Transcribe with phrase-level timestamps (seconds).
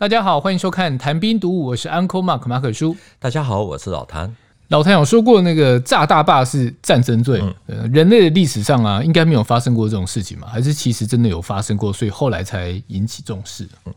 [0.00, 2.96] 大家好，欢迎收看《谈兵读武》，我是 Uncle Mark 马可叔。
[3.18, 4.34] 大家好，我是老谭。
[4.68, 7.38] 老谭有说过，那个炸大坝是战争罪。
[7.66, 10.48] 嗯、人类的历史上啊，应该没有发生过这种事情嘛？
[10.48, 13.68] 还是其实真的有发生过，所以后来才引起重视？
[13.84, 13.92] 嗯，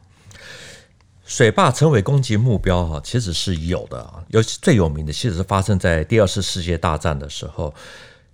[1.23, 4.21] 水坝成为攻击目标哈，其实是有的啊。
[4.27, 7.73] 尤其最有名的，其实是发生在第二次世界大战的时候，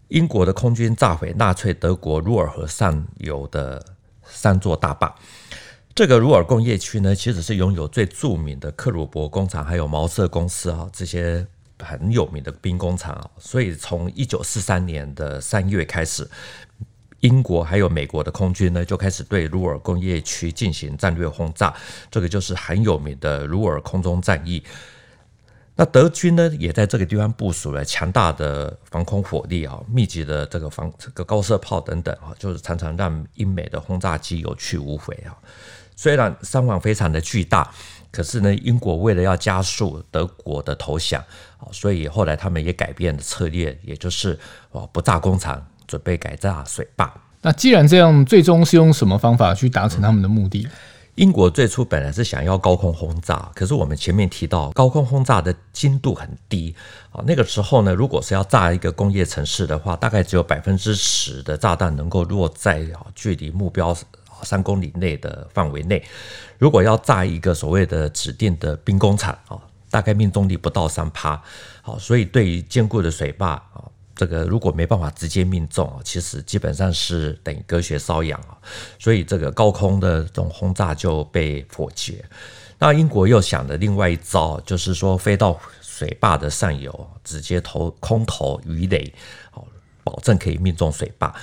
[0.07, 3.86] 英国的空军炸毁纳粹德国鲁尔河上游的
[4.25, 5.14] 三座大坝。
[5.96, 11.46] 这个鲁尔工业区呢，其实是拥有最著名的克虏伯工厂，还有茅舍公司啊，这些
[11.78, 13.29] 很有名的兵工厂啊。
[13.38, 16.25] 所以从一九四三年的三月开始，
[17.20, 21.75] 英国还有美国的空军呢，就开始对鲁尔工业区进行战略轰炸。
[22.10, 24.64] 这个就是很有名的鲁尔空中战役。
[25.76, 35.36] 那德军呢，也在这个地方部署了强大的防空火力啊，密集的这个防这个高射炮等等啊，就是常常让英美的轰炸机有去无回啊。
[36.00, 37.69] 虽然伤亡非常的巨大，
[38.09, 41.22] 可是呢，英国为了要加速德国的投降，
[41.73, 44.39] 所以后来他们也改变了策略，也就是
[44.94, 47.14] 不炸工厂，准备改炸水坝。
[47.41, 50.66] 那既然这样，最终是用什么方法去达成他们的目的？
[51.16, 56.73] 英国最初本来是想要高空轰炸，可是我们前面提到高空轰炸的精度很低
[57.11, 57.22] 啊。
[57.28, 63.94] 那个时候呢，如果是要炸一个工业城市的话，大概只有百分之十的炸弹能够落在啊距离目标。
[64.44, 66.04] 三公里内的范围内，
[66.58, 69.59] 如果要炸一个所谓的指定的兵工厂啊，
[69.90, 71.42] 大概命中率不到三趴。
[71.81, 73.84] 好，所以对于坚固的水坝啊，
[74.16, 78.58] 这个如果没办法直接命中啊，其实基本上是等于隔靴搔痒啊。
[78.98, 82.24] 所以这个高空的这种轰炸就被否决。
[82.78, 89.14] 那英国又想了另外一招，就是说飞到水坝的上游，直接投空投鱼雷，
[89.52, 89.68] 好，
[90.03, 91.34] 保证可以命中水坝。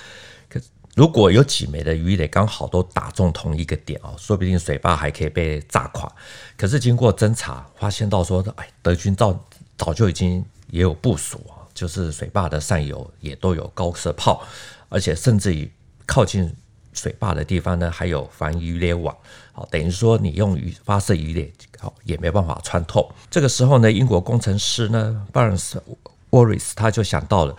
[0.48, 0.60] 可
[0.96, 6.10] 如果有几枚的鱼雷刚好都打中同一个点哦，说不定水坝还可以被炸垮。
[6.56, 9.38] 可是经过侦查，发现到说，哎，德军早
[9.76, 14.42] 早就已经也有部署啊，就是水坝的上游也都有高射炮，
[14.88, 15.70] 而且甚至于
[16.06, 16.50] 靠近
[16.94, 19.14] 水坝的地方呢，还有防鱼雷网。
[19.52, 23.14] 好，等于说你用鱼发射鱼雷，好也没办法穿透。
[23.30, 25.82] 这个时候呢，英国工程师呢，巴尔斯
[26.30, 27.54] 沃瑞斯他就想到了，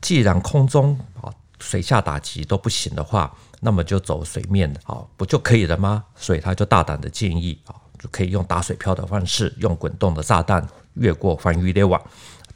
[0.00, 1.32] 既然空中啊。
[1.62, 6.04] 水下打击都不行的话，那么就走水面啊，不就可以了吗？
[6.16, 12.02] 所以他就大胆的建议啊，就可以用打水漂的方式，用滚动的炸弹越过防鱼雷网，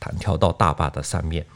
[0.01, 1.47] 弹跳到大坝的上面。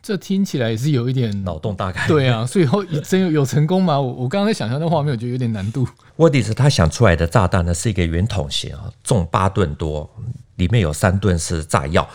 [0.00, 2.06] 这听起来也是有一点脑洞大开。
[2.06, 4.00] 对啊，所以后真有有成功吗？
[4.00, 5.86] 我我刚刚在想象那画面，我觉得有点难度。
[6.16, 10.08] 沃迪斯他想出来的炸弹呢，是一个圆筒形啊，重八吨多，
[10.56, 12.08] 里面有三吨是炸药。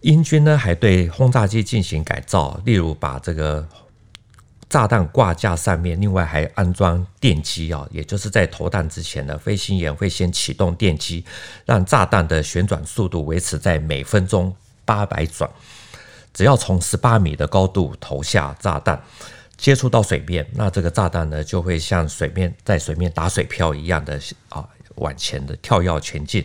[0.00, 3.66] 英军呢还对轰炸机进行改造，例如把这个
[4.72, 11.22] 炸弹挂架上面，另外还安装电机啊，也就是在投弹之前呢，飞行员会先启动电机，
[11.66, 14.56] 让炸弹的旋转速度维持在每分钟
[14.86, 15.50] 八百转。
[16.32, 18.98] 只要从十八米的高度投下炸弹，
[19.58, 24.18] 接触到水面，那这个炸弹呢就会像水面在水面打水漂一样的
[24.48, 26.42] 啊往前的跳跃前进，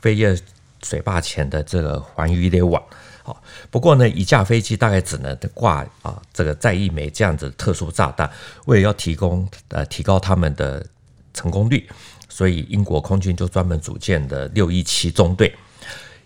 [0.00, 0.34] 飞越。
[0.82, 2.80] 水坝前的这个防鱼雷网，
[3.26, 3.42] 好，
[3.72, 8.30] 不过呢，一架飞机大概只能挂啊这个载一枚这样子特殊炸弹，
[8.66, 10.86] 为了要提供呃提高他们的
[11.34, 11.88] 成功率，
[12.28, 15.52] 所以英国空军就专门组建的六一七中队。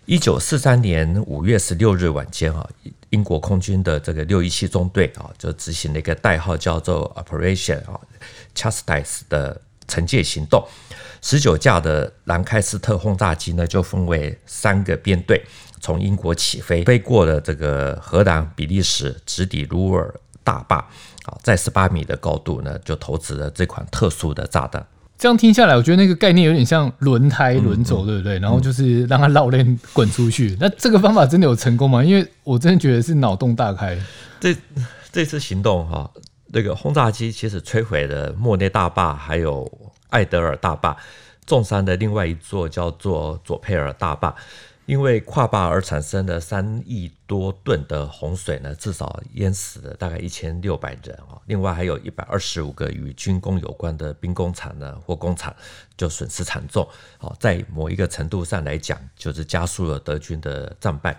[0.05, 2.69] 一九四三年五月十六日晚间啊，
[3.09, 7.99] 英国空军的这个六一七中队啊，就执行了一个代号叫做 Operation 啊
[8.53, 10.63] Chastise 的惩戒行动。
[11.23, 15.43] 十九架的兰开斯特轰炸机呢，就分为三个编队，
[15.81, 20.77] 从英国起飞，飞过了这个荷兰、比利时，直抵卢尔大坝。
[21.25, 24.85] 啊，在十八米的高度呢，就投掷了这款特殊的炸弹。
[25.17, 28.39] 这样听下来，我觉得那个概念有点像轮胎轮走，对不对？
[28.39, 30.55] 然后就是让它绕链滚出去。
[30.59, 32.01] 那这个方法真的有成功吗？
[32.03, 33.99] 因为我真的觉得是脑洞大开。
[34.39, 34.55] 这
[35.11, 36.09] 这次行动哈，
[36.47, 39.69] 那个轰炸机其实摧毁了莫内大坝，还有。
[40.11, 40.93] 艾德尔大坝，
[41.45, 44.35] 重伤的另外一座叫做佐佩尔大坝，
[44.87, 51.39] 因为跨坝而产生的三亿多吨的洪水呢，至少淹死了大概一千六百人啊。
[51.45, 55.55] 另外还有一百二十五个与军工有关的兵工厂呢或工厂
[55.95, 56.85] 就损失惨重。
[57.17, 61.17] 好，在某一个程度上来讲，就是加速了德军的战败。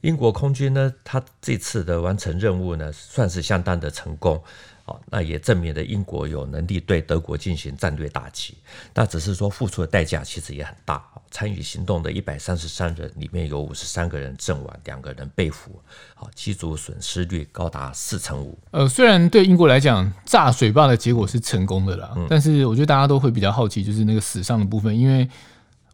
[0.00, 4.42] 英国空军呢，他这次的完成任务呢，算是相当的成功。
[4.84, 8.56] 哦，那也证明了英国有能力对德国进行战略打击，
[8.94, 11.04] 那只是说付出的代价其实也很大。
[11.30, 15.80] 参与行动的一百三十三人里面有五十三个人阵亡，两个人被俘，
[16.14, 18.58] 好，机组损失率高达四成五。
[18.70, 25.28] 呃，虽然对英国来讲炸水坝的结果是成功的啦，嗯，但是我觉得大家都会比较好奇，就是那个死伤的部分，因为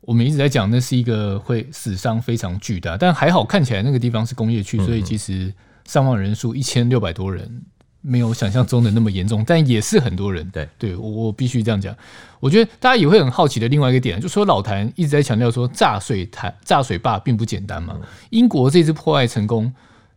[0.03, 5.53] 我们一直在讲那是一个会死伤非常巨大，但还好看起来那个地方是工业区，所以其实
[5.87, 7.63] 伤亡人数一千六百多人。
[8.07, 10.47] 没有想象中的那么严重，但也是很多人。
[10.51, 11.97] 对，对我我必须这样讲。
[12.39, 17.95] 我觉得大家也会很好奇的另外一个点，就说老谭一直在强调说炸水台、炸水坝并不简单嘛。
[17.97, 19.73] 嗯、英国这次破坏成功，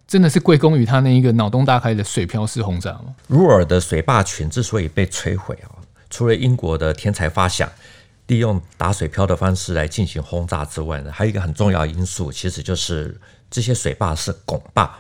[0.05, 3.15] 真的是归功于他那一个脑洞大开的水漂式轰炸吗？
[3.27, 5.79] 鲁尔的水坝群之所以被摧毁啊，
[6.09, 7.71] 除了英国的天才发想，
[8.27, 13.17] 利用打水漂的方式来进行轰炸之外呢，还有一个很重要的因素，其实就是
[13.49, 14.93] 这些水坝是拱坝。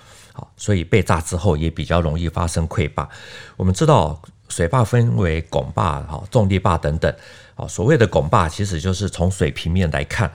[0.55, 3.07] 所以被炸之后也比较容易发生溃坝。
[3.55, 7.13] 我们知道水坝分为拱坝、哈重力坝等等。
[7.55, 10.31] 啊，所谓的拱坝其实就是从水平面来看，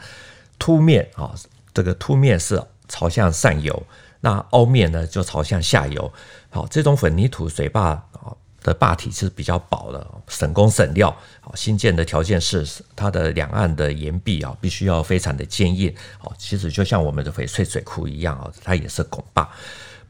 [0.58, 1.32] 凸面啊，
[1.72, 3.81] 这个凸面是朝向上游，
[4.19, 6.12] 那凹面呢就朝向下游。
[6.50, 11.16] 好，这种混凝土水坝啊的坝体是比较薄的，省工省料。
[11.40, 12.66] 好，新建的条件是
[12.96, 15.94] 它的两岸的岩壁啊必须要非常的坚硬。
[16.19, 19.48] 好，其实就像我们的翡翠水库一样啊，它也是拱坝。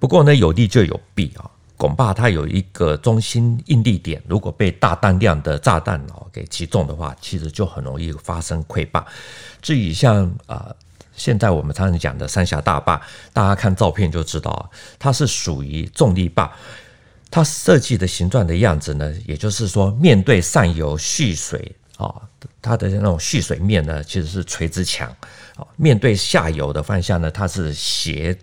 [0.03, 1.49] 不过呢，有利就有弊啊。
[1.77, 9.07] 拱坝它有一个中心应力点，如果被大弹量的炸弹哦给击中的话，其实就很容易发生溃坝。
[9.61, 10.75] 至于像啊，
[11.15, 13.01] 现在我们常常讲的三峡大坝，
[13.33, 14.69] 大家看照片就知道，
[14.99, 16.53] 它是属于重力坝。
[17.31, 22.13] 它设计的形状的样子呢，也就是说，面对上游蓄水啊，
[22.61, 25.09] 它的那种蓄水面呢，其实是垂直墙
[25.55, 28.37] 啊；面对下游的方向呢，它是斜。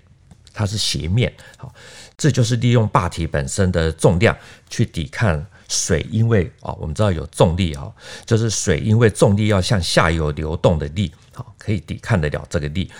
[0.53, 1.73] 它是斜面，好，
[2.17, 4.35] 这就是利用坝体本身的重量
[4.69, 7.91] 去抵抗水，因为啊，我们知道有重力啊，
[8.25, 12.91] 就是水因为重力要向下游流动的力，好，可以抵抗得了这个力。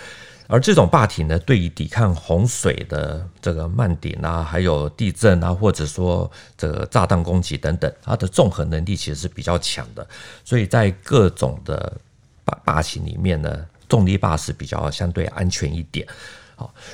[0.52, 10.04] 而这种坝体呢，对于抵抗洪水的这个漫顶啊，还有地震啊，或者说这个炸弹攻击等等，它的综合能力其实是比较强的。
[10.44, 11.96] 所以在各种的
[12.44, 16.04] 坝坝型里面呢，重力坝是比较相对安全一点。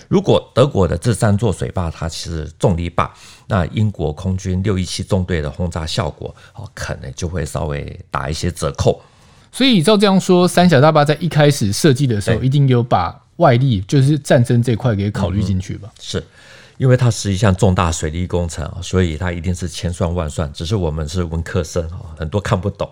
[0.08, 3.10] 如果德国的这三座水坝它是重力坝，
[3.46, 9.00] 那英国空军六一七纵队的轰炸效果，哦，可能就会稍微打一些折扣。
[9.52, 15.88] 所以照这样说，三峡大坝在一开始设计的时候，一定有把外力，就是战争这块给考虑进去吧？
[15.96, 16.24] 嗯，是。
[16.78, 20.52] 因为它是一项重大水利工程啊，所以它一定是千算万算。
[20.52, 22.86] 只是我们是文科生啊，很多看不懂。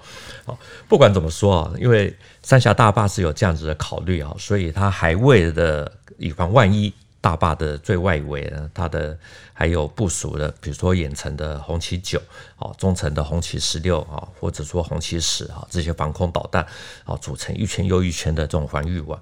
[0.88, 9.18] 不管怎么说啊，因为三峡大坝是有这样子的考虑啊，所以它还为了以防万一，大坝的最外围呢，它的
[9.52, 12.20] 还有部署的，比如说远程的红旗九
[12.56, 16.66] 啊，中程的红旗十六啊，或者说红旗十啊，这些防空导弹
[17.04, 19.20] 啊，组成一圈又一圈的这种防御网。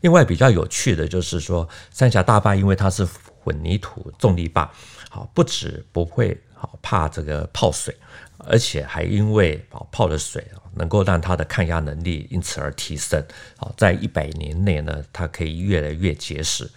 [0.00, 3.06] 另外比较有趣的就是说，三峡大坝因为它是
[3.42, 4.70] 混凝土重力坝，
[5.10, 6.38] 好，不止不会
[6.82, 7.96] 怕这个泡水，
[8.38, 13.24] 而且还因为啊泡的水能够让它的抗压能力因此而提升，
[13.56, 16.68] 好，在一百年内呢，它可以越来越结实。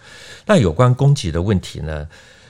[0.46, 2.08] 那有关攻击的问题呢，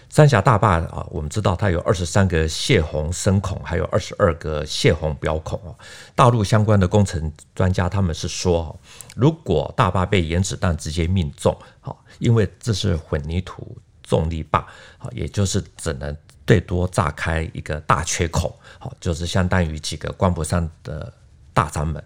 [0.08, 5.74] 三峡大坝啊，我们知道它有二十三个泄洪深孔，还有二十二个泄洪表孔啊。
[6.14, 8.78] 大陆相关的工程专家他们是说，
[9.16, 13.76] 如果大坝被原子弹直接命中，好，因为这是混凝土。
[14.08, 16.16] 重力坝，好，也就是只能
[16.48, 21.12] 最多炸开一个大缺口，好，就是相当于几个关不上的
[21.52, 22.02] 大闸门，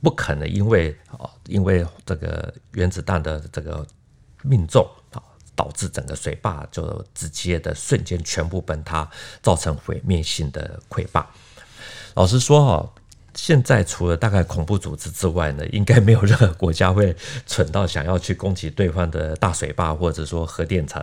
[0.00, 3.86] 不可能因为啊，因为这个原子弹的这个
[4.42, 5.20] 命中啊，
[5.54, 9.06] 导致整个水坝就直接的瞬间全部崩塌，
[9.42, 11.28] 造成毁灭性的溃坝。
[12.14, 12.92] 老实说哈。
[13.34, 17.14] 现在除了大概恐怖组织之外呢， 应该没有任何国家会
[17.46, 21.00] 蠢到想要去攻击对方的大水坝或者说核电厂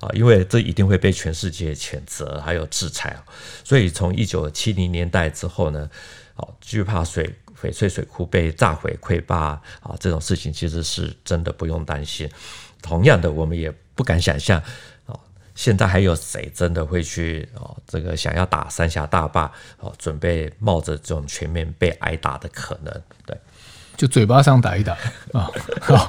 [0.00, 3.16] 啊，因为这一定会被全世界谴责还有制裁。
[3.62, 5.88] 所以从一九七零年代之后呢，
[6.36, 7.28] 哦，惧怕水
[7.60, 9.36] 翡翠水库被炸毁溃坝
[9.80, 12.28] 啊这种事情其实是真的不用担心。
[12.80, 14.62] 同样的，我们也不敢想象。
[15.54, 17.76] 现在还有谁真的会去哦？
[17.86, 22.92] 这个想要打三峡大坝哦，准备冒着这种全面被挨打的可能？
[23.24, 23.36] 对，
[23.96, 24.92] 就嘴巴上打一打
[25.32, 25.48] 啊！
[25.80, 26.08] 好，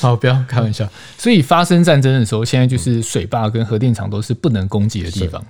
[0.00, 0.88] 好，不要开玩笑。
[1.16, 5.44] 所以发生战争的时候，现在就是水坝跟核电厂都是不能攻击的地方。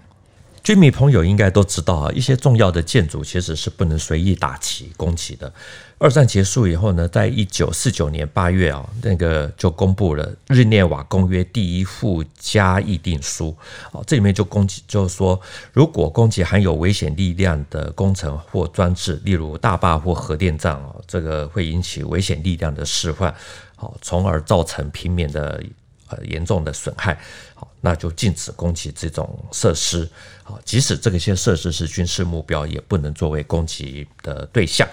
[0.62, 5.52] 军迷朋友应该都知道啊，一些重要的建筑其实是不能随意打旗攻击的。
[6.00, 13.56] 二战结束以后呢，在一九四九年八月啊，那个就公布了《日内瓦公约》第一附加议定书。
[13.90, 15.40] 哦，这里面就攻击，就是说，
[15.72, 23.34] 如果攻击含有危险力量的工程或装置，例如大坝或核电站哦，这个会引起危险力量的释放，
[23.74, 25.60] 好，从而造成平民的
[26.08, 27.18] 呃严重的损害，
[27.54, 30.08] 好，那就禁止攻击这种设施。
[30.42, 34.88] 好，即使这个些设施是军事目标，也不能作为攻击的对象。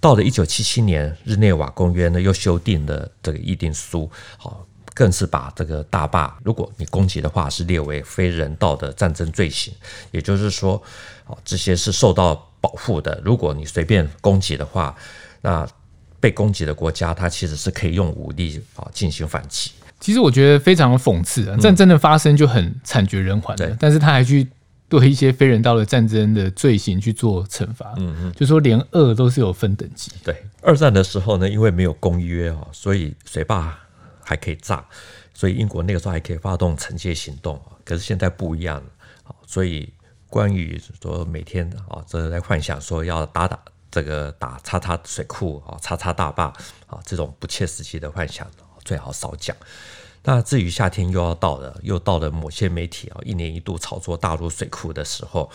[0.00, 9.74] 到了一九七七年，日内瓦公约呢又修订了这个议定书，好，更是把这个大坝，如果你攻击的话，是列为非人道的战争罪行。
[10.10, 10.80] 也就是说，
[11.24, 13.20] 好，这些是受到保护的。
[13.24, 14.94] 如果你随便攻击的话，
[15.40, 15.66] 那
[16.20, 19.72] 被攻击的国家，它其实是可以用武力啊进行反击。
[20.00, 24.48] 其实我觉得非常讽刺啊，战争的发生就很惨绝人寰的，嗯、但是他还去。
[24.88, 30.12] 对一些非人道的战争的罪行去做惩罚，嗯嗯，就说连恶都是有分等级。
[30.22, 33.76] 对，二战的时候呢，因为没有公约啊，所以水坝
[34.22, 34.84] 还可以炸，
[35.34, 37.60] 所以英国那个时候还可以发动惩戒行动。
[37.84, 39.92] 可是现在不一样了，所以
[40.30, 43.58] 关于说每天啊，这在幻想说要打打
[43.90, 46.44] 这个打叉叉水库啊、叉叉大坝
[46.86, 48.46] 啊，这种不切实际的幻想，
[48.86, 49.54] 最好少讲。
[50.22, 55.50] 那至于夏天又要到了，又到了某些媒体啊一年一度炒作大陆水库的时候，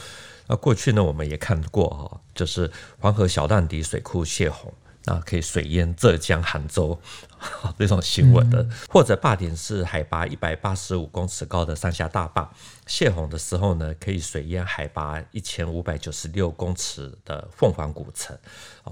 [0.48, 4.72] 那过去呢我们也看过哈，就是黄河小浪底水库泄洪，
[5.06, 7.00] 那可以水淹浙江杭州
[7.78, 12.50] 这种新闻的，或者坝顶是海拔一百八十五公尺高的三峡大坝，
[12.86, 18.38] 泄洪的时候呢可以水淹海拔一千五百九十六公尺的凤凰古城，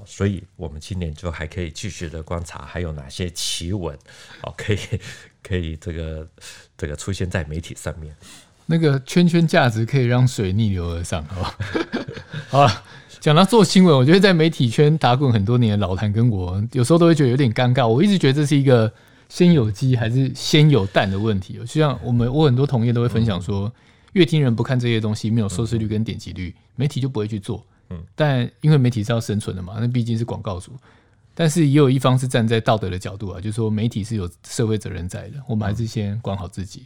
[0.06, 3.98] 所以我们今年就还可以继续的观察还有哪些奇闻，
[4.58, 4.80] 可以。
[5.42, 6.28] 可以这个
[6.78, 8.14] 这个出现在媒体上面，
[8.72, 11.58] 那个圈圈价值可以让水逆流而上，好吧？
[12.50, 12.84] 好了，
[13.20, 17.88] 讲到做新闻，我觉得在媒体圈打滚很多年的老谭跟我，有时候都会觉得有点尴尬。
[17.88, 18.92] 我一直觉得这是一个
[19.28, 21.56] 先有鸡还是先有蛋的问题。
[21.56, 23.74] 就像我们我很多同业都会分享说，
[24.14, 27.66] 阅听人不看这些东西，没有收视率跟点击率，媒体就不会去做。
[27.90, 30.74] 嗯，但因为媒体是要生存的嘛，那毕竟是广告主。
[31.34, 36.84] 但是也有一方是站在道德的角度啊，就是说媒体是有社会责任在的，我们还是先管好自己。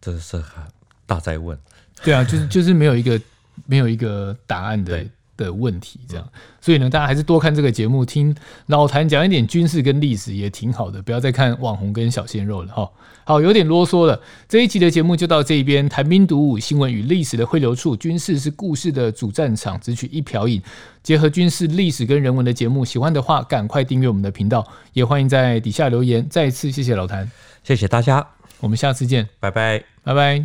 [0.00, 0.64] 这是很
[1.12, 1.58] 大哉问。
[2.02, 3.20] 对啊，就是就是没有一个
[3.66, 5.04] 没有一个答案的
[5.36, 6.26] 的问题，这样。
[6.60, 8.34] 所以呢，大家还是多看这个节目，听
[8.66, 12.90] 老谭讲一点军事跟历史也挺好的，不要再看网红跟小鲜肉了哈。
[13.24, 14.20] 好，有点啰嗦了。
[14.48, 15.88] 这一集的节目就到这一边。
[15.88, 20.60] 谈兵读武，新闻与历史的汇流处，军事是故事的主战场，只取一瓢饮，
[21.04, 22.84] 结合军事、历史跟人文的节目。
[22.84, 26.26] 喜欢的话，赶快订阅我们的频道，也欢迎在底下留言。
[26.28, 27.30] 再次谢谢老谭，
[27.62, 28.26] 谢谢大家，
[28.58, 30.44] 我们下次见，拜拜，拜拜。